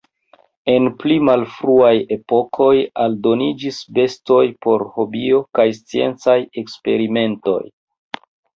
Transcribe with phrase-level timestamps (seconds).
[0.71, 2.71] En pli malfruaj epokoj
[3.03, 4.39] aldoniĝis bestoj
[4.69, 7.63] por hobio kaj sciencaj eksperimentoj.